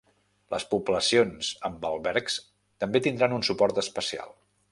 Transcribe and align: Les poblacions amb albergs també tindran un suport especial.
Les 0.53 0.63
poblacions 0.69 1.49
amb 1.69 1.85
albergs 1.91 2.39
també 2.85 3.05
tindran 3.09 3.39
un 3.39 3.47
suport 3.51 3.83
especial. 3.85 4.35